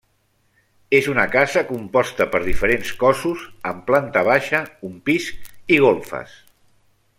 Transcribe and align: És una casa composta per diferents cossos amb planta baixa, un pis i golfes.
És 0.99 1.09
una 1.11 1.25
casa 1.35 1.63
composta 1.71 2.27
per 2.31 2.41
diferents 2.47 2.95
cossos 3.03 3.45
amb 3.73 3.85
planta 3.91 4.25
baixa, 4.31 4.63
un 4.91 4.97
pis 5.11 5.29
i 5.77 5.81
golfes. 5.89 6.37